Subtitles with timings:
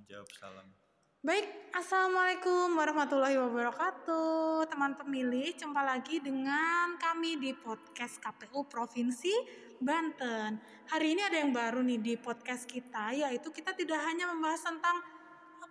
[0.00, 0.68] menjawab salam.
[1.20, 1.44] Baik,
[1.76, 4.64] Assalamualaikum warahmatullahi wabarakatuh.
[4.72, 9.36] Teman pemilih, jumpa lagi dengan kami di podcast KPU Provinsi
[9.76, 10.56] Banten.
[10.88, 15.04] Hari ini ada yang baru nih di podcast kita Yaitu kita tidak hanya membahas tentang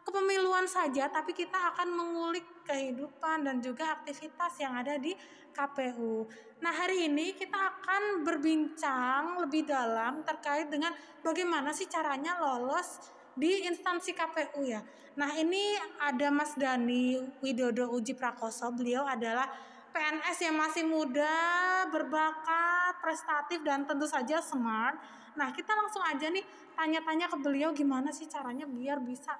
[0.05, 5.13] kepemiluan saja Tapi kita akan mengulik kehidupan dan juga aktivitas yang ada di
[5.53, 6.25] KPU
[6.61, 13.63] Nah hari ini kita akan berbincang lebih dalam terkait dengan bagaimana sih caranya lolos di
[13.63, 14.83] instansi KPU ya.
[15.15, 19.47] Nah ini ada Mas Dani Widodo Uji Prakoso, beliau adalah
[19.89, 21.33] PNS yang masih muda,
[21.89, 24.99] berbakat, prestatif dan tentu saja smart.
[25.39, 26.43] Nah kita langsung aja nih
[26.75, 29.33] tanya-tanya ke beliau gimana sih caranya biar bisa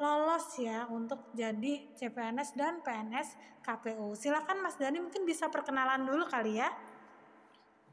[0.00, 4.16] lolos ya untuk jadi CPNS dan PNS KPU.
[4.16, 6.68] Silakan Mas Dani mungkin bisa perkenalan dulu kali ya.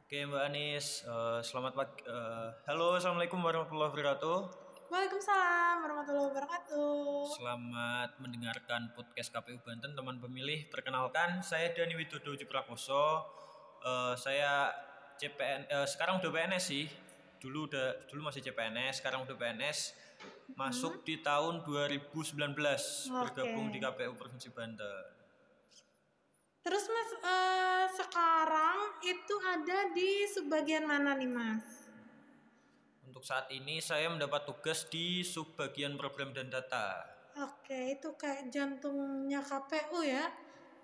[0.07, 1.99] Oke Mbak Anis, uh, selamat pagi.
[2.07, 4.66] Uh, halo, assalamualaikum warahmatullahi wabarakatuh.
[4.87, 7.27] Waalaikumsalam warahmatullahi wabarakatuh.
[7.35, 10.63] Selamat mendengarkan podcast KPU Banten, teman pemilih.
[10.71, 13.19] Perkenalkan, saya Dani Widodo Ciprakoso.
[13.83, 14.71] Uh, saya
[15.19, 16.87] CPN, uh, sekarang udah PNS sih.
[17.35, 19.91] Dulu udah, dulu masih CPNS, sekarang udah PNS.
[20.55, 21.03] Masuk hmm.
[21.03, 23.11] di tahun 2019 okay.
[23.11, 25.03] bergabung di KPU Provinsi Banten.
[26.63, 31.76] Terus mas, uh, sekarang itu ada di sebagian mana nih mas?
[33.17, 37.01] Untuk saat ini saya mendapat tugas di subbagian program dan data.
[37.41, 40.29] Oke, itu kayak jantungnya KPU ya.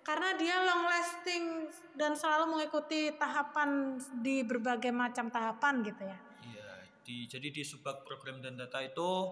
[0.02, 6.18] Karena dia long lasting dan selalu mengikuti tahapan di berbagai macam tahapan gitu ya.
[6.42, 6.70] Iya,
[7.06, 9.30] di jadi di subbag program dan data itu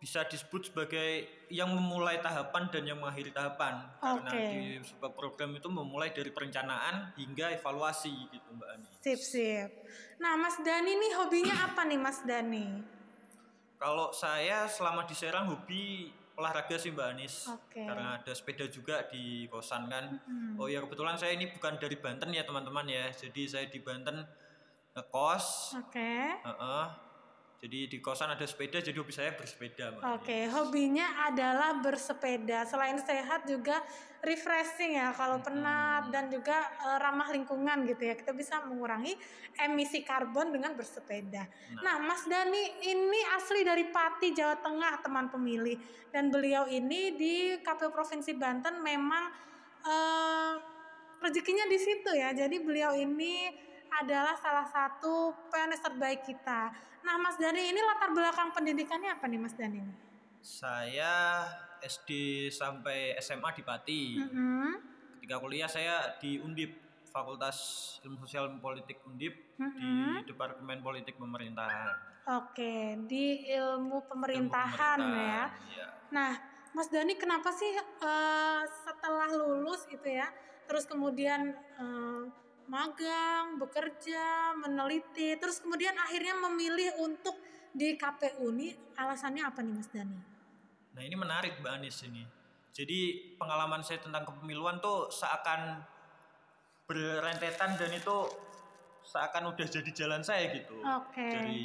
[0.00, 4.16] bisa disebut sebagai yang memulai tahapan dan yang mengakhiri tahapan okay.
[4.16, 8.88] karena di sebuah program itu memulai dari perencanaan hingga evaluasi gitu Mbak Ani.
[9.04, 9.70] Sip sip.
[10.16, 12.80] Nah Mas Dani nih hobinya apa nih Mas Dani?
[13.76, 16.08] Kalau saya selama di Serang hobi
[16.40, 17.84] olahraga sih Mbak Anis okay.
[17.84, 20.16] karena ada sepeda juga di kosan kan.
[20.24, 20.56] Hmm.
[20.56, 24.24] Oh ya kebetulan saya ini bukan dari Banten ya teman-teman ya, jadi saya di Banten
[24.96, 25.76] ngekos.
[25.76, 25.92] Oke.
[25.92, 26.24] Okay.
[26.40, 27.09] Uh -uh
[27.60, 30.00] jadi di kosan ada sepeda, jadi hobi saya bersepeda.
[30.00, 32.64] Oke, okay, hobinya adalah bersepeda.
[32.64, 33.84] Selain sehat juga
[34.24, 35.44] refreshing ya kalau hmm.
[35.44, 38.16] penat dan juga uh, ramah lingkungan gitu ya.
[38.16, 39.12] Kita bisa mengurangi
[39.60, 41.44] emisi karbon dengan bersepeda.
[41.84, 41.84] Nah.
[41.84, 45.76] nah, Mas Dani ini asli dari Pati, Jawa Tengah, teman pemilih.
[46.08, 49.28] Dan beliau ini di KPU Provinsi Banten memang
[49.84, 50.56] uh,
[51.20, 52.32] rezekinya di situ ya.
[52.32, 53.52] Jadi beliau ini
[54.00, 56.89] adalah salah satu PNS terbaik kita.
[57.04, 59.80] Nah, Mas Dani ini latar belakang pendidikannya apa nih, Mas Dani?
[60.40, 61.44] Saya
[61.80, 62.10] SD
[62.52, 64.02] sampai SMA di Pati.
[64.20, 64.68] Mm -hmm.
[65.20, 66.76] Ketika kuliah saya di Undip,
[67.10, 67.58] Fakultas
[68.06, 70.12] Ilmu Sosial dan Politik Undip mm -hmm.
[70.22, 72.10] di Departemen Politik Pemerintahan.
[72.30, 75.44] Oke, di ilmu pemerintahan, ilmu pemerintahan ya.
[75.74, 75.86] ya.
[76.14, 76.32] Nah,
[76.70, 80.30] Mas Dani kenapa sih uh, setelah lulus itu ya,
[80.70, 81.50] terus kemudian
[81.80, 82.30] uh,
[82.70, 87.34] magang, bekerja, meneliti, terus kemudian akhirnya memilih untuk
[87.74, 90.18] di KPU ini alasannya apa nih Mas Dani?
[90.94, 92.22] Nah ini menarik Mbak Anis ini.
[92.70, 95.82] Jadi pengalaman saya tentang kepemiluan tuh seakan
[96.86, 98.16] berentetan dan itu
[99.02, 100.78] seakan udah jadi jalan saya gitu.
[100.78, 101.18] Oke.
[101.18, 101.30] Okay.
[101.34, 101.62] Jadi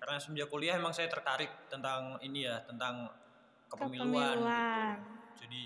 [0.00, 3.12] karena semenjak kuliah emang saya tertarik tentang ini ya tentang
[3.68, 4.40] kepemiluan.
[4.40, 4.96] kepemiluan.
[4.96, 5.40] Gitu.
[5.44, 5.62] Jadi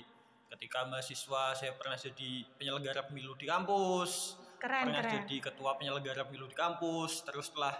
[0.59, 5.15] ketika mahasiswa saya pernah jadi penyelenggara pemilu di kampus keren, pernah keren.
[5.25, 7.75] jadi ketua penyelenggara pemilu di kampus terus setelah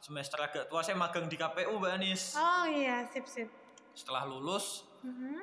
[0.00, 3.48] semester agak tua saya magang di KPU Mbak Anis oh iya sip sip
[3.92, 5.38] setelah lulus mm -hmm.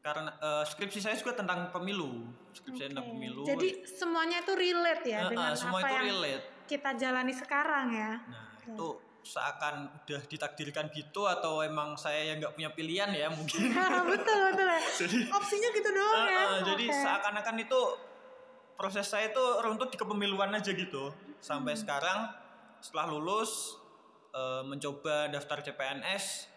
[0.00, 2.88] karena uh, skripsi saya juga tentang pemilu skripsi okay.
[2.94, 6.44] tentang pemilu jadi semuanya itu relate ya uh, dengan semua apa itu yang relate.
[6.70, 8.72] kita jalani sekarang ya nah okay.
[8.76, 8.88] itu
[9.20, 13.68] seakan udah ditakdirkan gitu atau emang saya yang nggak punya pilihan ya mungkin
[14.16, 14.80] betul betul ya.
[15.04, 17.80] jadi opsinya gitu doang uh, ya uh, jadi seakan-akan itu
[18.80, 21.82] proses saya itu runtut di kepemiluan aja gitu sampai hmm.
[21.84, 22.32] sekarang
[22.80, 23.76] setelah lulus
[24.32, 26.48] e, mencoba daftar CPNS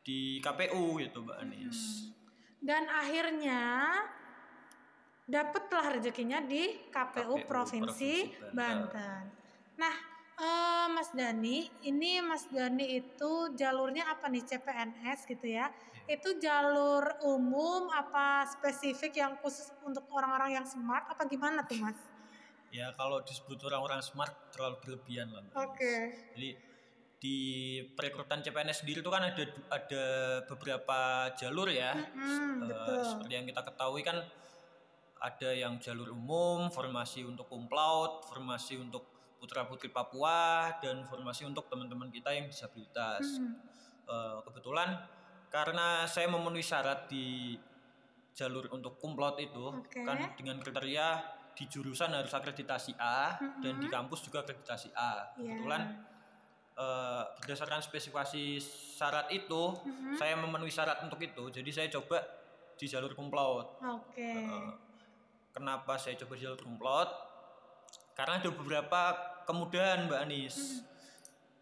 [0.00, 1.76] di KPU gitu Mbak Anis.
[1.76, 2.10] Hmm.
[2.64, 3.60] Dan akhirnya
[5.28, 8.88] dapatlah rezekinya di KPU, KPU Provinsi, Provinsi Banten.
[8.88, 9.24] Banten.
[9.76, 9.94] Nah,
[10.38, 15.68] uh, Mas Dani, ini Mas Dani itu jalurnya apa nih CPNS gitu ya?
[15.68, 16.16] ya.
[16.18, 21.98] Itu jalur umum apa spesifik yang khusus untuk orang-orang yang smart apa gimana tuh Mas?
[22.72, 25.44] Ya kalau disebut orang-orang smart terlalu berlebihan lah.
[25.60, 25.76] Oke.
[25.76, 26.00] Okay.
[26.32, 26.50] Jadi
[27.20, 27.38] di
[27.92, 30.04] perekrutan CPNS sendiri itu kan ada ada
[30.48, 31.92] beberapa jalur ya.
[31.92, 33.00] Mm-hmm, uh, betul.
[33.04, 34.24] Seperti yang kita ketahui kan
[35.22, 39.11] ada yang jalur umum, formasi untuk kumplaut, formasi untuk
[39.42, 43.42] putra putri Papua dan formasi untuk teman-teman kita yang disabilitas.
[43.42, 43.58] Hmm.
[44.06, 45.02] Uh, kebetulan
[45.50, 47.58] karena saya memenuhi syarat di
[48.32, 50.00] jalur untuk kumplot itu Oke.
[50.06, 51.20] kan dengan kriteria
[51.52, 55.36] di jurusan harus akreditasi A dan di kampus juga akreditasi A.
[55.36, 55.52] Iya.
[55.52, 55.82] Kebetulan
[56.80, 58.56] eh, berdasarkan spesifikasi
[58.96, 60.16] syarat itu Mm-mm.
[60.16, 61.52] saya memenuhi syarat untuk itu.
[61.52, 62.24] Jadi saya coba
[62.80, 63.84] di jalur kumplot.
[63.84, 64.16] Oke.
[64.32, 64.70] Eh,
[65.52, 67.08] kenapa saya coba jalur kumplot?
[68.16, 70.82] Karena ada beberapa kemudahan Mbak Anis.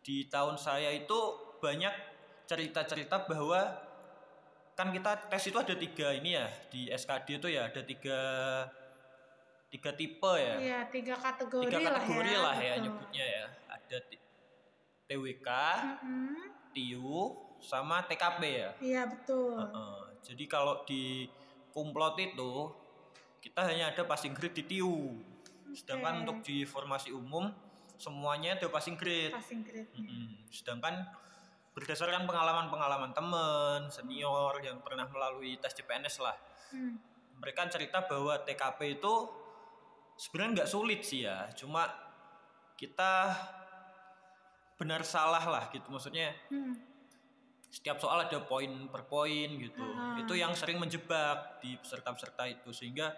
[0.00, 1.18] Di tahun saya itu
[1.60, 1.92] banyak
[2.48, 3.60] cerita-cerita bahwa
[4.74, 8.18] kan kita tes itu ada tiga ini ya di SKD itu ya ada tiga
[9.68, 12.64] tiga tipe ya Iya, tiga kategori, tiga kategori lah lah ya.
[12.64, 12.84] ya, betul.
[12.88, 13.98] nyebutnya ya ada
[15.10, 15.48] TWK,
[16.00, 16.34] Mm-mm.
[16.70, 17.18] TIU,
[17.60, 18.70] sama TKP ya.
[18.78, 19.58] Iya, betul.
[19.58, 19.98] Heeh.
[20.22, 21.26] jadi kalau di
[21.74, 22.70] kumplot itu
[23.42, 25.16] kita hanya ada passing grade di TIU.
[25.70, 26.20] Sedangkan Oke.
[26.24, 27.50] untuk di formasi umum
[28.00, 29.36] semuanya ada passing grade.
[29.36, 29.92] Passing grade.
[29.92, 30.48] Mm-mm.
[30.48, 31.04] Sedangkan
[31.76, 36.34] berdasarkan pengalaman-pengalaman teman, senior yang pernah melalui tes CPNS lah,
[36.72, 36.98] Hmm.
[37.38, 39.14] mereka cerita bahwa TKP itu
[40.16, 41.86] sebenarnya nggak sulit sih ya, cuma
[42.74, 43.32] kita
[44.80, 46.74] benar salah lah gitu, maksudnya Hmm.
[47.70, 50.18] setiap soal ada poin per poin gitu, Ah.
[50.18, 53.14] itu yang sering menjebak di peserta-peserta itu sehingga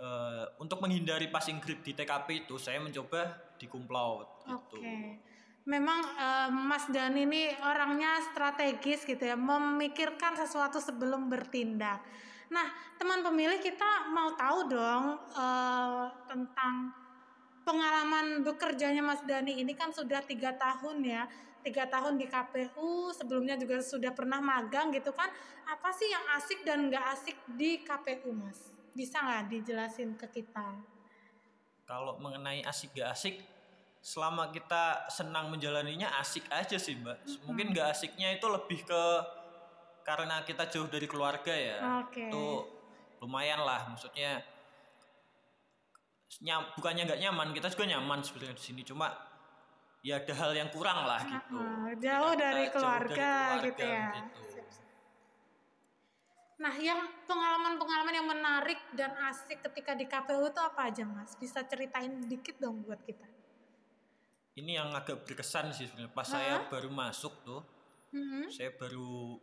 [0.00, 4.80] eh, untuk menghindari passing grade di TKP itu saya mencoba di kumplaut gitu.
[4.80, 5.20] Oke.
[5.68, 12.00] Memang eh, Mas Dani ini orangnya strategis gitu ya, memikirkan sesuatu sebelum bertindak.
[12.50, 12.66] Nah,
[12.98, 15.04] teman pemilih kita mau tahu dong
[15.36, 16.96] eh, tentang
[17.62, 21.28] pengalaman bekerjanya Mas Dani ini kan sudah tiga tahun ya,
[21.60, 25.28] tiga tahun di KPU, sebelumnya juga sudah pernah magang gitu kan.
[25.68, 28.79] Apa sih yang asik dan nggak asik di KPU, Mas?
[28.94, 30.66] Bisa nggak dijelasin ke kita?
[31.86, 33.42] Kalau mengenai asik gak asik,
[33.98, 37.18] selama kita senang menjalaninya asik aja sih mbak.
[37.50, 39.02] Mungkin gak asiknya itu lebih ke
[40.06, 41.78] karena kita jauh dari keluarga ya.
[42.06, 42.30] Oke.
[42.30, 42.66] Itu
[43.20, 44.40] lumayan lah, maksudnya
[46.40, 48.80] nyam, bukannya nggak nyaman, kita juga nyaman sebenarnya di sini.
[48.86, 49.12] Cuma
[50.00, 51.60] ya ada hal yang kurang lah gitu.
[52.00, 54.08] Jauh dari jauh keluarga, gitu ya.
[54.16, 54.40] gitu.
[56.60, 61.32] Nah, yang pengalaman-pengalaman yang menarik dan asik ketika di KPU itu apa aja, Mas?
[61.40, 63.24] Bisa ceritain dikit dong buat kita.
[64.60, 66.12] Ini yang agak berkesan sih sebenarnya.
[66.12, 67.64] Pas saya baru masuk tuh,
[68.12, 68.52] Mhm.
[68.52, 69.40] saya baru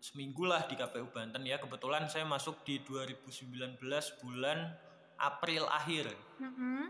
[0.00, 4.76] seminggu lah di KPU Banten ya kebetulan saya masuk di 2019 bulan
[5.18, 6.82] April akhir Mhm.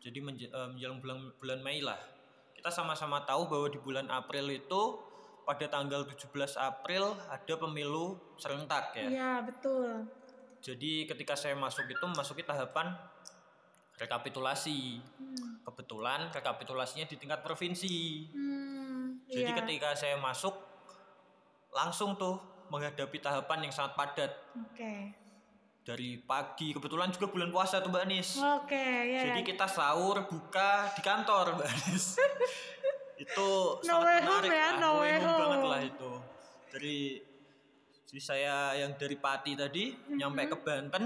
[0.00, 2.00] jadi eh, menjelang bulan bulan Mei lah
[2.56, 4.82] kita sama-sama tahu bahwa di bulan April itu
[5.46, 6.26] pada tanggal 17
[6.58, 10.04] April ada pemilu serentak ya Iya, betul.
[10.58, 12.90] jadi ketika saya masuk itu masuki tahapan
[13.96, 15.62] rekapitulasi Hmm.
[15.62, 17.96] kebetulan rekapitulasinya di tingkat provinsi
[18.28, 19.56] Hmm, Jadi iya.
[19.56, 20.52] ketika saya masuk
[21.68, 25.14] langsung tuh menghadapi tahapan yang sangat padat Oke.
[25.82, 28.28] dari pagi kebetulan juga bulan puasa tuh Mbak Anis.
[28.36, 28.74] Oke,
[29.06, 29.22] ya.
[29.24, 29.46] Jadi ya.
[29.46, 32.04] kita sahur buka di kantor Mbak Anis.
[33.16, 33.48] itu
[33.80, 35.40] No sangat way home menarik ya, lah, no way home.
[35.40, 36.10] banget lah itu.
[36.68, 36.98] Dari
[38.06, 41.04] si saya yang dari Pati tadi nyampe ke Banten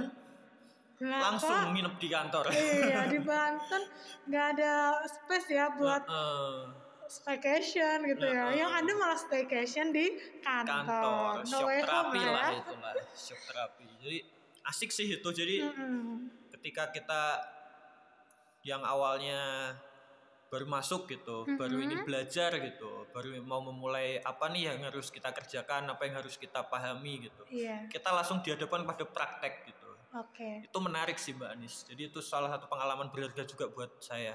[1.00, 2.44] Lah, langsung nginep di kantor.
[2.50, 3.82] Iya, di Banten
[4.26, 4.72] nggak ada
[5.02, 6.60] space ya buat Heeh.
[7.06, 8.52] staycation gitu ya.
[8.52, 8.60] Heeh.
[8.60, 10.06] Yang ada malah staycation di
[10.38, 10.84] kantor.
[10.84, 12.60] kantor, No shock way home terapi lah ya.
[12.60, 13.84] itu lah, shock terapi.
[13.98, 14.18] Jadi
[14.62, 15.28] asik sih itu.
[15.30, 16.28] Jadi Mm-mm.
[16.52, 17.22] ketika kita
[18.60, 19.72] yang awalnya
[20.50, 21.86] baru masuk gitu, baru Mm-hmm.
[21.86, 26.34] ingin belajar gitu, baru mau memulai apa nih yang harus kita kerjakan, apa yang harus
[26.34, 27.42] kita pahami gitu.
[27.46, 29.90] Iya, Kita langsung dihadapkan pada praktek gitu.
[30.10, 30.66] oke.
[30.66, 31.86] Itu menarik sih Mbak Anis.
[31.86, 34.34] Jadi itu salah satu pengalaman berharga juga buat saya.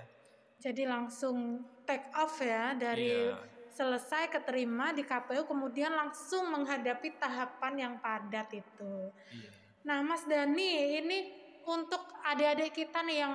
[0.56, 3.36] Jadi langsung take off ya dari Iya.
[3.76, 9.12] selesai keterima di KPU kemudian langsung menghadapi tahapan yang padat itu.
[9.36, 9.52] Iya.
[9.84, 11.18] Nah, Mas Dani, ini
[11.68, 13.34] untuk adik-adik kita nih yang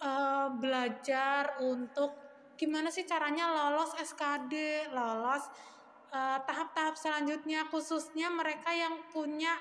[0.00, 2.14] eh, belajar untuk
[2.56, 5.44] gimana sih caranya lolos SKD, lolos
[6.12, 9.52] eh, tahap-tahap selanjutnya khususnya mereka yang punya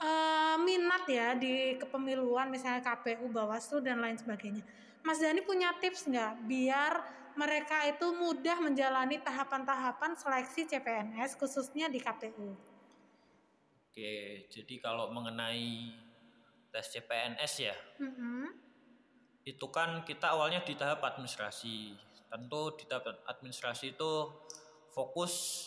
[0.00, 4.64] eh, minat ya di kepemiluan misalnya KPU, Bawaslu dan lain sebagainya.
[5.00, 6.92] Mas Dani punya tips nggak biar
[7.40, 12.52] mereka itu mudah menjalani tahapan-tahapan seleksi CPNS khususnya di KPU?
[13.90, 15.96] Oke, jadi kalau mengenai
[16.70, 18.69] tes CPNS ya, Mm-mm.
[19.44, 21.96] Itu kan kita awalnya di tahap administrasi.
[22.30, 24.12] Tentu di tahap administrasi itu
[24.92, 25.66] fokus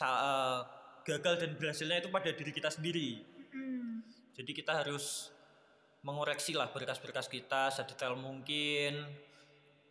[0.00, 0.60] eh,
[1.02, 3.26] gagal dan berhasilnya itu pada diri kita sendiri.
[3.52, 4.06] Mm.
[4.32, 5.34] Jadi kita harus
[6.02, 9.06] mengoreksi lah berkas-berkas kita sedetail mungkin.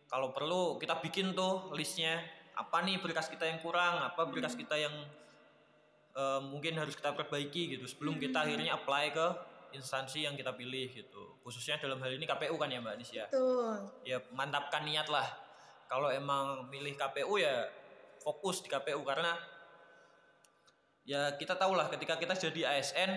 [0.08, 2.20] Kalau perlu kita bikin tuh listnya
[2.52, 4.92] apa nih berkas kita yang kurang, apa berkas kita yang
[6.16, 10.88] eh, mungkin harus kita perbaiki gitu sebelum kita akhirnya apply ke instansi yang kita pilih
[10.88, 13.76] gitu khususnya dalam hal ini KPU kan ya Mbak Anis ya Betul.
[14.04, 15.26] ya mantapkan niat lah
[15.86, 17.68] kalau emang milih KPU ya
[18.20, 19.34] fokus di KPU karena
[21.02, 23.10] ya kita tahu lah ketika kita jadi ASN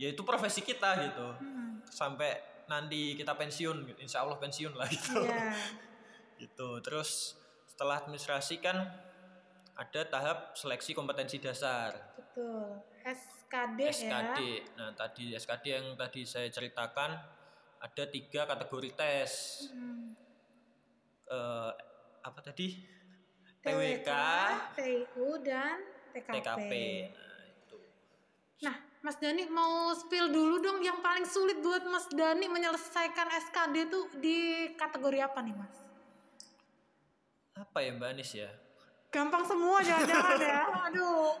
[0.00, 1.84] ya itu profesi kita gitu Hmm.
[1.86, 2.32] sampai
[2.66, 5.52] nanti kita pensiun insya Allah pensiun lah gitu Iya.
[6.40, 7.36] gitu terus
[7.68, 8.80] setelah administrasi kan
[9.72, 12.80] ada tahap seleksi kompetensi dasar Betul.
[13.52, 14.64] SKD, SKD ya.
[14.80, 17.20] nah tadi SKD yang tadi saya ceritakan
[17.76, 19.32] ada tiga kategori tes
[19.68, 20.16] Hmm.
[21.28, 21.72] Eh,
[22.22, 22.80] apa tadi
[23.60, 24.10] TWK, TWK
[24.74, 25.76] TIU dan
[26.10, 26.32] TKP.
[26.32, 26.72] TKP
[27.12, 27.76] nah itu
[28.62, 33.74] Nah, Mas Dani mau spill dulu dong yang paling sulit buat Mas Dani menyelesaikan SKD
[33.84, 34.38] itu di
[34.76, 35.76] kategori apa nih, Mas?
[37.52, 38.50] apa ya Mbak Anis ya
[39.12, 40.60] Gampang semua jangan-jangan ya.
[40.88, 41.36] Aduh.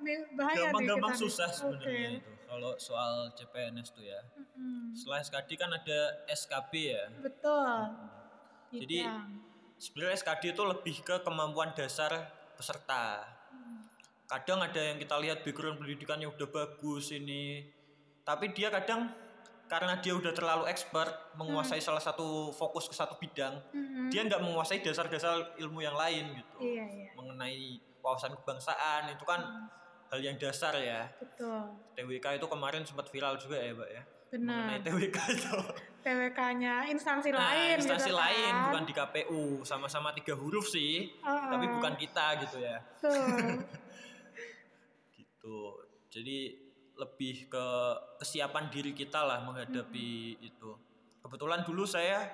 [0.00, 4.90] Ini bahaya gampang-gampang susah sebenarnya itu kalau soal CPNS tuh ya Mm-mm.
[4.90, 7.70] setelah SKD kan ada SKB ya Betul.
[8.70, 9.26] Jadi, Bidang.
[9.82, 12.10] sebenarnya SKD itu lebih ke kemampuan dasar
[12.54, 13.26] peserta.
[14.30, 17.66] Kadang ada yang kita lihat background pendidikannya udah bagus ini,
[18.22, 19.10] tapi dia kadang
[19.66, 24.06] karena dia udah terlalu expert menguasai salah satu fokus ke satu bidang, Mm-mm.
[24.06, 26.56] dia nggak menguasai dasar-dasar ilmu yang lain gitu.
[26.62, 27.10] Iya, iya.
[27.18, 29.66] Mengenai wawasan kebangsaan itu kan
[30.10, 31.06] hal yang dasar ya.
[31.16, 31.70] Betul.
[31.94, 34.02] TWK itu kemarin sempat viral juga ya, Mbak ya.
[34.30, 34.58] Benar.
[34.78, 35.56] Mengenai TWK itu.
[36.00, 38.64] TWK-nya instansi Nah, lain instansi gitu lain kan.
[38.72, 41.48] bukan di KPU, sama-sama tiga huruf sih, Heeh.
[41.52, 42.78] tapi bukan kita gitu ya.
[42.98, 43.20] Betul.
[45.40, 45.58] Gitu.
[46.10, 46.38] Jadi
[46.96, 47.66] lebih ke
[48.20, 50.70] kesiapan diri kita lah menghadapi itu.
[51.20, 52.28] Kebetulan dulu saya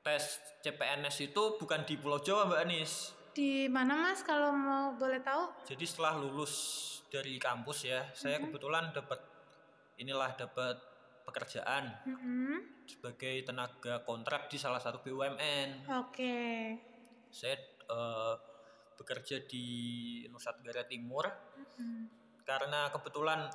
[0.00, 3.12] tes CPNS itu bukan di Pulau Jawa Mbak Anis.
[3.32, 5.64] Di mana Mas kalau mau boleh tahu?
[5.64, 6.52] Jadi setelah lulus
[7.08, 9.20] dari kampus ya, saya kebetulan dapat
[9.96, 10.76] inilah dapat
[11.22, 12.84] pekerjaan Mm-mm.
[12.84, 15.88] sebagai tenaga kontrak di salah satu BUMN.
[16.02, 16.36] Oke.
[17.32, 17.56] Saya
[17.88, 18.34] eh,
[18.98, 19.66] bekerja di
[20.28, 21.24] Nusa Tenggara Timur
[21.72, 22.04] Mm.
[22.44, 23.48] karena kebetulan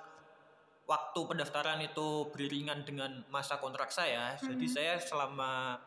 [0.90, 4.34] waktu pendaftaran itu beriringan dengan masa kontrak saya.
[4.40, 5.78] Jadi saya selama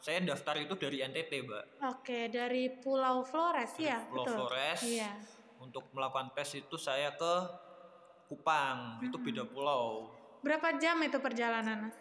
[0.00, 1.64] saya daftar itu dari NTT, Mbak.
[1.90, 4.36] Oke, dari Pulau Flores Dari ya, Pulau betul.
[4.38, 4.80] Flores.
[4.86, 5.10] Iya.
[5.60, 7.34] Untuk melakukan tes itu saya ke
[8.26, 10.10] Kupang, itu beda pulau.
[10.42, 11.96] Berapa jam itu perjalanan, Mas?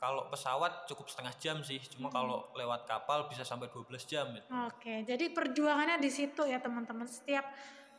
[0.00, 4.48] Kalau pesawat cukup setengah jam sih, cuma kalau lewat kapal bisa sampai 12 jam itu.
[4.48, 7.04] Oke, jadi perjuangannya di situ ya teman-teman.
[7.04, 7.44] Setiap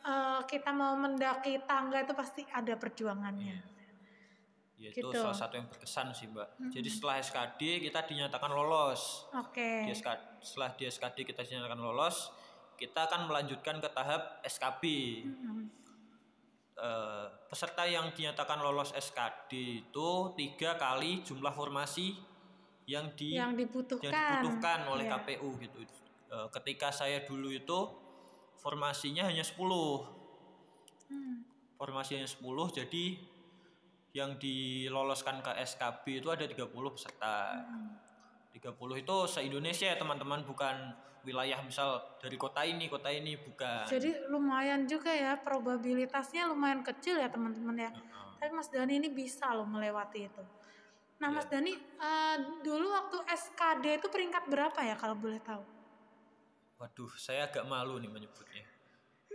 [0.02, 3.54] eh, kita mau mendaki tangga itu pasti ada perjuangannya.
[3.54, 3.62] Ya,
[4.78, 5.14] itu Gitu.
[5.14, 6.70] salah satu yang berkesan sih, Mbak.
[6.70, 9.28] Jadi setelah SKD kita dinyatakan lolos.
[9.32, 9.86] Oke.
[9.86, 10.08] Di SK
[10.40, 12.32] setelah di SKD kita dinyatakan lolos,
[12.74, 14.82] kita akan melanjutkan ke tahap SKB.
[15.22, 15.64] Mm.
[16.72, 19.52] Eh, peserta yang dinyatakan lolos SKD
[19.86, 22.16] itu tiga kali jumlah formasi
[22.88, 24.10] yang di Yang dibutuhkan.
[24.10, 25.14] yang dibutuhkan oleh Iya.
[25.14, 25.78] KPU gitu.
[26.32, 27.78] Eh, ketika saya dulu itu
[28.58, 30.10] formasinya hanya 10.
[31.06, 31.44] Hmm.
[31.76, 33.20] Formasi hanya 10 jadi
[34.12, 37.64] yang diloloskan ke SKB itu ada 30 peserta.
[37.64, 37.96] Hmm.
[38.52, 40.92] 30 itu se-Indonesia ya teman-teman bukan
[41.24, 43.88] wilayah misal dari kota ini, kota ini bukan.
[43.88, 47.90] Jadi lumayan juga ya probabilitasnya lumayan kecil ya teman-teman ya.
[47.96, 48.28] Heeh.
[48.36, 50.44] Tapi Mas Dani ini bisa loh melewati itu.
[51.22, 51.36] Nah Iya.
[51.38, 55.64] Mas Dani eh, dulu waktu SKD itu peringkat berapa ya kalau boleh tahu?
[56.82, 58.51] Waduh, saya agak malu nih menyebutnya.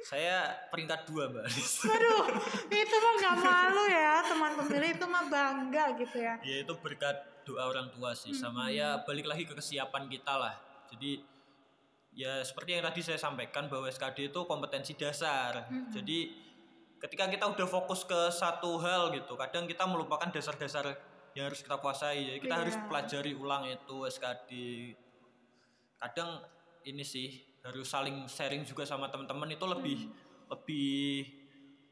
[0.06, 1.46] Saya peringkat dua mbak.
[1.48, 2.26] Aduh,
[2.70, 6.36] itu mah nggak malu ya teman pemilih itu mah bangga gitu ya.
[6.46, 8.36] ya itu berkat doa orang tua sih.
[8.36, 10.56] Sama ya balik lagi ke kesiapan kita lah.
[10.94, 11.24] Jadi
[12.14, 15.66] ya seperti yang tadi saya sampaikan bahwa SKD itu kompetensi dasar.
[15.92, 16.34] Jadi
[16.98, 20.98] ketika kita udah fokus ke satu hal gitu kadang kita melupakan dasar-dasar
[21.38, 22.26] yang harus kita kuasai.
[22.26, 22.86] Jadi kita harus Iya.
[22.90, 24.52] pelajari ulang itu SKD
[25.98, 26.42] kadang
[26.86, 29.98] ini sih harus saling sharing juga sama teman-teman itu lebih
[30.48, 31.28] lebih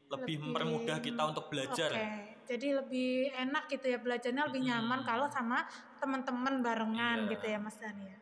[0.06, 2.08] lebih Lebih- mempermudah kita untuk belajar Oke,
[2.46, 5.66] jadi lebih enak gitu ya belajarnya lebih nyaman kalau sama
[5.98, 7.30] teman-teman barengan Iya.
[7.34, 8.18] gitu ya Mas Dani ya.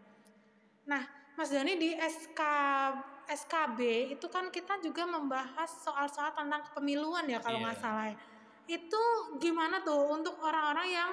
[0.86, 1.02] Nah,
[1.34, 2.40] Mas Dani di SK
[3.24, 3.80] SKB
[4.12, 7.84] itu kan kita juga membahas soal-soal tentang kepemiluan ya kalau nggak Iya.
[7.84, 8.06] salah.
[8.08, 8.16] ya.
[8.66, 9.02] Itu
[9.36, 11.10] gimana tuh untuk orang-orang yang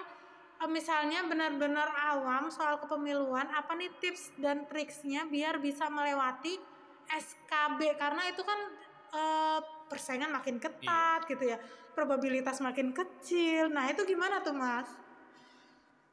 [0.70, 6.60] misalnya benar-benar awam soal kepemiluan, apa nih tips dan triksnya biar bisa melewati
[7.10, 8.60] SKB karena itu kan
[9.15, 11.58] eh, persaingan makin ketat gitu ya,
[11.98, 13.74] probabilitas makin kecil.
[13.74, 14.88] Nah itu gimana tuh mas?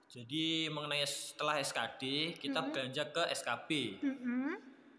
[0.09, 4.01] Jadi mengenai setelah SKD kita beranjak ke SKB.
[4.01, 4.57] Mm-mm.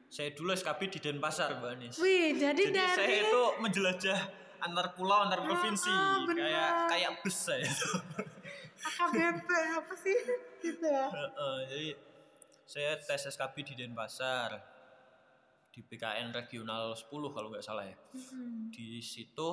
[0.10, 1.96] Saya dulu SKB di Denpasar, Mbak Anis.
[2.02, 4.20] Wih, jadi, Jadi dari saya itu menjelajah
[4.62, 6.46] antar pulau, antar provinsi, ah, benar.
[6.46, 7.70] kayak kayak bus saya.
[8.80, 10.16] AKBP apa sih
[10.64, 11.08] gitu ya?
[11.12, 11.90] Heeh, jadi
[12.70, 14.62] saya tes SKB di Denpasar
[15.70, 17.98] di PKN regional 10 kalau nggak salah ya.
[18.14, 18.70] Mm-mm.
[18.74, 19.48] Di situ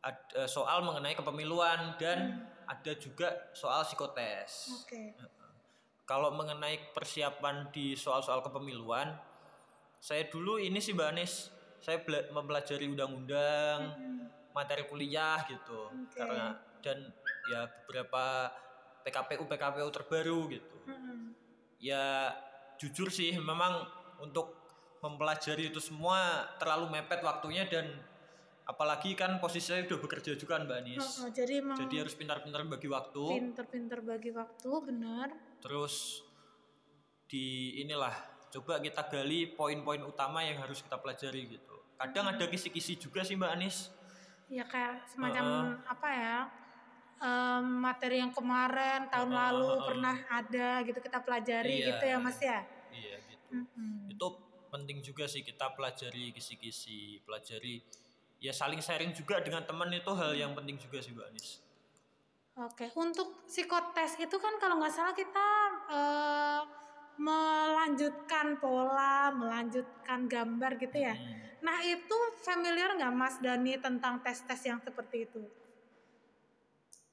[0.00, 4.80] ada soal mengenai kepemiluan dan ada juga soal psikotes.
[4.80, 5.12] Oke.
[6.08, 9.14] Kalau mengenai persiapan di soal-soal kepemiluan,
[10.00, 12.02] saya dulu ini sih Mbak Anis, saya
[12.34, 14.18] mempelajari undang-undang, Mm-mm.
[14.56, 15.92] materi kuliah gitu.
[15.92, 16.16] Oke.
[16.18, 17.12] Karena dan
[17.50, 18.54] ya beberapa
[19.02, 20.76] PKPU PKPU terbaru gitu.
[20.86, 21.34] Mm-mm.
[21.82, 22.30] Ya
[22.78, 23.84] jujur sih memang
[24.22, 24.56] untuk
[25.00, 27.88] mempelajari itu semua terlalu mepet waktunya dan
[28.68, 31.06] apalagi kan posisi saya udah bekerja juga kan Mbak Anis.
[31.24, 33.22] Oh, jadi emang Jadi harus pintar-pintar bagi waktu.
[33.34, 35.28] pinter-pinter bagi waktu, benar.
[35.58, 36.22] Terus
[37.26, 38.14] di inilah
[38.50, 41.74] coba kita gali poin-poin utama yang harus kita pelajari gitu.
[41.96, 43.90] Kadang ada kisi-kisi juga sih Mbak Anis.
[44.50, 46.36] Ya kayak semacam apa ya?
[47.20, 49.84] Em, materi yang kemarin tahun Heeh, lalu heeh.
[49.86, 52.16] pernah ada gitu kita pelajari Iya, gitu ya.
[52.18, 52.58] Mas ya.
[52.90, 53.46] Iya gitu.
[53.54, 54.12] Mm-mm.
[54.12, 54.26] Itu
[54.70, 57.82] penting juga sih kita pelajari kisi-kisi, pelajari
[58.40, 61.48] ya saling sharing juga dengan teman itu hal yang penting juga sih Mbak Anis.
[62.60, 65.46] Oke, untuk psikotes itu kan kalau nggak salah kita
[65.88, 66.60] eh,
[67.20, 71.14] melanjutkan pola, melanjutkan gambar gitu ya.
[71.14, 71.36] Hmm.
[71.64, 75.42] Nah itu familiar nggak Mas Dani tentang tes-tes yang seperti itu?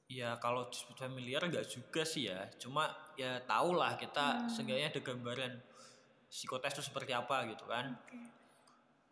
[0.08, 2.48] Ya kalau disebut familiar nggak juga sih ya.
[2.56, 4.48] Cuma ya tau lah kita Hmm.
[4.48, 5.52] seenggaknya ada gambaran
[6.32, 7.92] psikotes itu seperti apa gitu kan.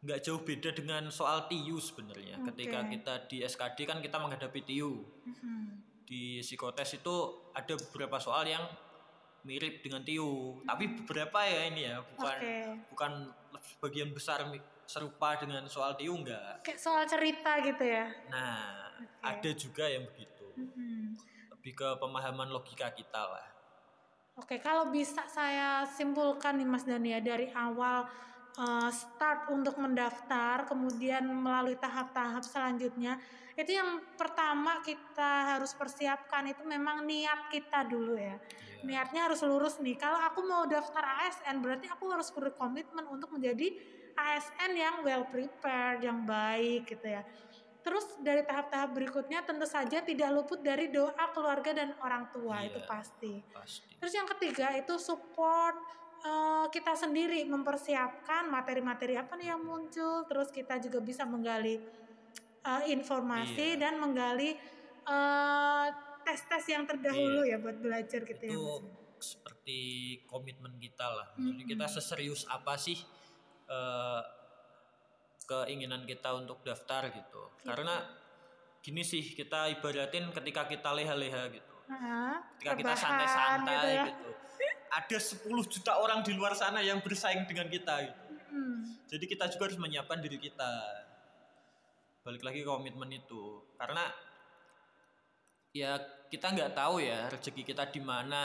[0.01, 2.41] Nggak jauh beda dengan soal TIU sebenarnya.
[2.41, 2.49] Oke.
[2.53, 5.05] Ketika kita di SKD kan kita menghadapi TIU.
[5.29, 5.65] Mhm.
[6.09, 7.15] Di psikotes itu
[7.53, 8.65] ada beberapa soal yang
[9.45, 12.57] mirip dengan TIU, tapi beberapa ya ini ya, bukan Oke.
[12.91, 13.13] bukan
[13.63, 14.43] sebagian besar
[14.87, 16.63] serupa dengan soal TIU enggak.
[16.63, 18.07] Kayak soal cerita gitu ya.
[18.27, 18.91] Nah,
[19.23, 19.23] Oke.
[19.23, 20.36] ada juga yang begitu.
[21.57, 23.47] Lebih ke pemahaman logika kita lah.
[24.37, 28.05] Oke, kalau bisa saya simpulkan nih Mas Dani ya dari awal
[28.61, 33.17] eh, start untuk mendaftar, kemudian melalui tahap-tahap selanjutnya,
[33.57, 38.37] itu yang pertama kita harus persiapkan itu memang niat kita dulu ya.
[38.37, 38.85] Iya.
[38.85, 39.97] Niatnya harus lurus nih.
[39.97, 43.73] Kalau aku mau daftar ASN, berarti aku harus berkomitmen untuk menjadi
[44.13, 47.25] ASN yang well prepared, yang baik gitu ya.
[47.87, 52.75] Terus dari tahap-tahap berikutnya tentu saja tidak luput dari doa keluarga dan orang tua Iya.
[52.75, 53.33] itu pasti.
[53.55, 53.95] Pasti.
[54.03, 55.79] Terus yang ketiga itu support
[56.19, 60.27] eh, kita sendiri mempersiapkan materi-materi apa nih yang muncul.
[60.27, 61.79] Terus kita juga bisa menggali
[62.67, 63.87] eh, informasi Iya.
[63.87, 64.59] dan menggali
[65.07, 65.87] eh,
[66.27, 68.51] tes-tes yang terdahulu ya buat belajar gitu ya.
[68.51, 68.59] Iya.
[68.59, 69.23] itu Mas.
[69.23, 69.79] seperti
[70.27, 71.31] komitmen kita lah.
[71.39, 72.99] Jadi kita seserius apa sih
[73.71, 74.21] eh,
[75.47, 77.43] keinginan kita untuk daftar gitu.
[77.63, 78.03] Karena
[78.83, 81.75] gini sih kita ibaratin ketika kita leha-leha gitu.
[81.87, 84.05] Nah, Ketika kita rebahan santai-santai gitu ya.
[84.11, 84.31] gitu.
[84.87, 88.23] Ada 10 juta orang di luar sana yang bersaing dengan kita gitu.
[88.51, 88.83] Hmm.
[89.07, 90.73] Jadi kita juga harus menyiapkan diri kita.
[92.27, 93.63] Balik lagi ke komitmen itu.
[93.79, 94.03] Karena
[95.71, 95.95] ya
[96.27, 98.45] kita nggak tahu ya rezeki kita di mana,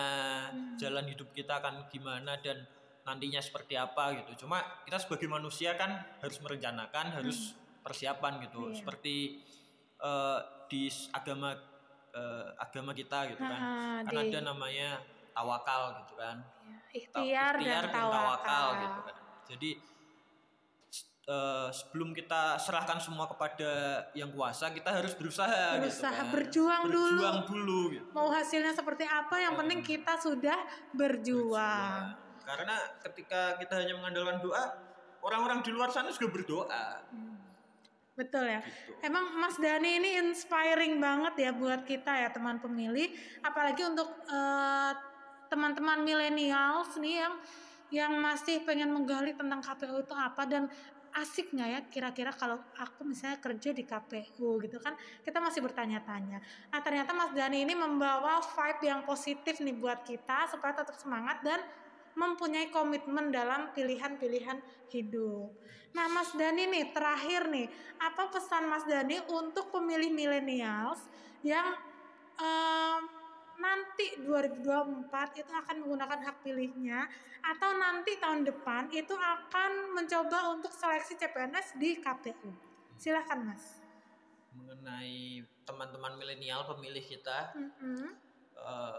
[0.51, 0.77] Hmm.
[0.77, 2.61] jalan hidup kita akan gimana dan
[3.01, 4.45] nantinya seperti apa gitu.
[4.45, 8.59] Cuma kita sebagai manusia kan harus merencanakan, harus persiapan gitu.
[8.61, 8.69] Hmm.
[8.69, 8.77] Iya.
[8.77, 9.15] Seperti
[9.97, 11.49] eh, di agama
[12.11, 13.57] eh, agama kita gitu kan.
[13.57, 14.99] Ah, Kan di- ada namanya
[15.31, 16.37] tawakal gitu kan.
[16.37, 18.67] ya, Ta- ikhtiar, dan tawakal.
[18.79, 19.15] gitu kan.
[19.47, 19.71] Jadi
[21.23, 23.71] eh, sebelum kita serahkan semua kepada
[24.11, 26.27] yang kuasa, kita harus berusaha, gitu Berusaha, kan.
[26.29, 27.05] berjuang dulu.
[27.15, 28.05] Berjuang dulu gitu.
[28.11, 30.57] Mau hasilnya seperti apa yang penting kita sudah
[30.91, 32.17] berjuang.
[32.43, 32.75] Karena
[33.05, 34.63] ketika kita hanya mengandalkan doa,
[35.21, 36.85] orang-orang di luar sana juga berdoa.
[37.13, 37.37] Hmm.
[38.17, 38.61] Betul ya.
[38.61, 38.91] Gitu.
[39.01, 43.09] Emang Mas Dani ini inspiring banget ya buat kita ya teman pemilih,
[43.41, 44.93] apalagi untuk eh,
[45.47, 47.33] teman-teman milenials nih yang
[47.91, 50.71] yang masih pengen menggali tentang KPU itu apa dan
[51.11, 54.95] asik nggak ya kira-kira kalau aku misalnya kerja di KPU gitu kan
[55.27, 56.39] kita masih bertanya-tanya.
[56.71, 61.43] Nah ternyata Mas Dani ini membawa vibe yang positif nih buat kita supaya tetap semangat
[61.43, 61.59] dan
[62.15, 64.59] mempunyai komitmen dalam pilihan-pilihan
[64.91, 65.51] hidup.
[65.91, 67.67] Nah, Mas Dani nih terakhir nih,
[67.99, 71.03] apa pesan Mas Dani untuk pemilih millennials
[71.43, 71.75] yang
[72.39, 73.01] em,
[73.61, 77.05] nanti 2024 itu akan menggunakan hak pilihnya
[77.41, 82.49] atau nanti tahun depan itu akan mencoba untuk seleksi CPNS di KPU.
[82.97, 83.81] Silahkan Mas.
[84.55, 88.13] Mengenai teman-teman milenial pemilih kita, Mm-mm.
[88.57, 88.97] eh,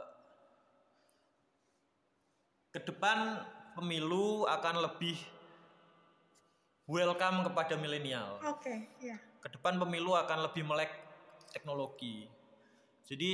[2.72, 3.44] ke depan
[3.76, 5.16] pemilu akan lebih
[6.88, 8.40] welcome kepada milenial.
[8.48, 9.20] Oke, ya.
[9.44, 10.88] Ke depan pemilu akan lebih melek
[11.52, 12.26] teknologi.
[13.04, 13.32] Jadi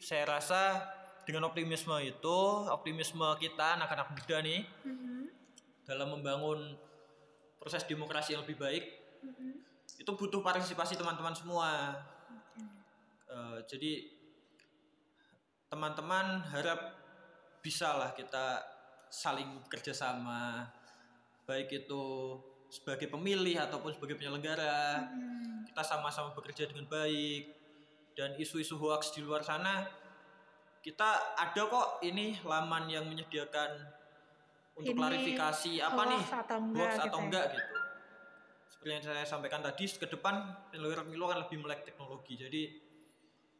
[0.00, 0.80] saya rasa
[1.28, 2.38] dengan optimisme itu,
[2.72, 5.28] optimisme kita anak-anak muda nih Mhm,
[5.84, 6.72] dalam membangun
[7.60, 8.84] proses demokrasi yang lebih baik
[9.20, 9.60] mhm.
[10.00, 11.92] itu butuh partisipasi teman-teman semua.
[12.32, 12.64] Oke.
[13.28, 13.92] Eh, jadi
[15.68, 16.96] teman-teman harap
[17.60, 18.77] bisalah kita
[19.08, 20.68] saling bekerja sama
[21.48, 22.04] baik itu
[22.68, 25.08] sebagai pemilih ataupun sebagai penyelenggara.
[25.08, 27.56] Hmm, kita sama-sama bekerja dengan baik.
[28.12, 29.86] Dan isu-isu hoax di luar sana
[30.82, 33.70] kita ada kok ini laman yang menyediakan
[34.78, 36.22] untuk Ini klarifikasi apa nih?
[36.22, 37.24] hoax atau enggak hoax gitu atau ya.
[37.26, 37.74] enggak gitu.
[38.68, 40.34] Seperti yang saya sampaikan tadi ke depan
[40.70, 42.34] penyelenggara pemilu akan lebih melek teknologi.
[42.38, 42.62] Jadi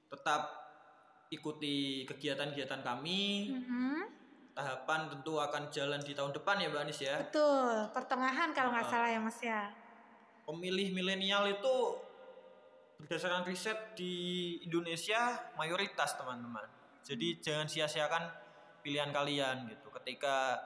[0.08, 0.42] tetap
[1.28, 3.52] ikuti kegiatan-kegiatan kami.
[3.52, 4.17] Mhm.
[4.58, 8.86] Tahapan tentu akan jalan di tahun depan ya Mbak Anis ya Betul, pertengahan kalau nggak
[8.86, 8.90] Ah.
[8.90, 9.70] salah ya Mas ya.
[10.42, 11.76] pemilih milenial itu
[12.98, 14.14] berdasarkan riset di
[14.64, 16.66] Indonesia mayoritas teman-teman.
[17.06, 18.26] Jadi jangan sia-siakan
[18.82, 19.86] pilihan kalian gitu.
[19.94, 20.58] Ketika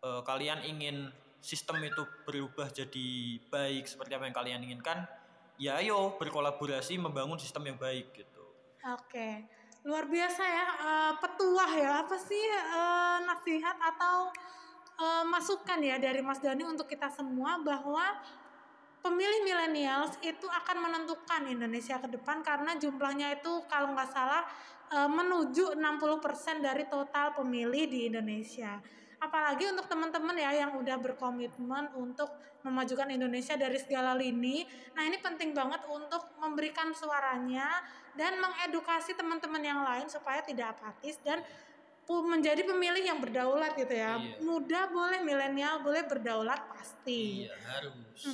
[0.00, 1.08] eh, kalian ingin
[1.40, 3.08] sistem itu berubah jadi
[3.48, 5.08] baik seperti apa yang kalian inginkan,
[5.56, 8.44] ya ayo berkolaborasi membangun sistem yang baik gitu.
[8.92, 9.44] Oke,
[9.80, 14.28] luar biasa ya eh, petuah ya apa sih eh, nasihat atau
[15.00, 18.04] eh, masukan ya dari Mas Dani untuk kita semua bahwa
[19.00, 24.44] pemilih milenials itu akan menentukan Indonesia ke depan karena jumlahnya itu kalau nggak salah
[24.90, 28.82] menuju 60% dari total pemilih di Indonesia.
[29.20, 32.32] Apalagi untuk teman-teman ya yang udah berkomitmen untuk
[32.64, 34.64] memajukan Indonesia dari segala lini.
[34.96, 37.68] Nah, ini penting banget untuk memberikan suaranya
[38.16, 41.44] dan mengedukasi teman-teman yang lain supaya tidak apatis dan
[42.10, 44.18] menjadi pemilih yang berdaulat gitu ya.
[44.18, 44.42] Iya.
[44.42, 47.46] Muda boleh, milenial boleh, berdaulat pasti.
[47.46, 48.26] Iya harus.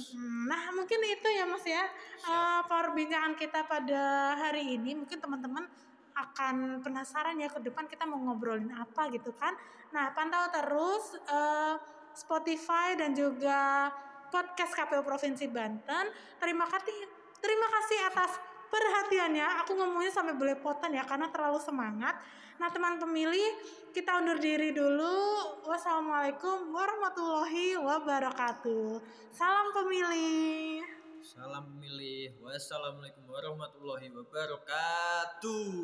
[0.48, 1.84] Nah, mungkin itu ya Mas ya.
[2.24, 4.96] eh, perbincangan kita pada hari ini.
[4.96, 5.68] Mungkin teman-teman
[6.16, 9.52] akan penasaran ya ke depan kita mau ngobrolin apa gitu kan.
[9.92, 11.74] Nah, pantau terus eh,
[12.16, 13.92] Spotify dan juga
[14.32, 16.08] podcast KPU Provinsi Banten.
[16.40, 16.96] Terima kasih
[17.38, 18.32] terima kasih atas
[18.72, 19.46] perhatiannya.
[19.64, 22.16] Aku ngomongnya sampai belepotan ya karena terlalu semangat.
[22.56, 23.60] Nah, teman pemilih,
[23.92, 25.60] kita undur diri dulu.
[25.68, 29.04] Wassalamualaikum warahmatullahi wabarakatuh.
[29.28, 30.95] Salam pemilih.
[31.26, 32.38] Salam pemilih.
[32.38, 35.74] Wassalamualaikum warahmatullahi wabarakatuh.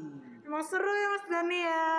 [0.47, 1.91] Emang seru ya Mas Dani ya.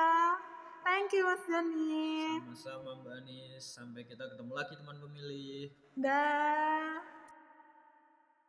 [0.87, 2.39] Thank you Mas Dani.
[2.39, 3.67] Sama-sama Mbak Anis.
[3.67, 5.75] Sampai kita ketemu lagi teman pemilih.
[5.99, 7.03] Dah.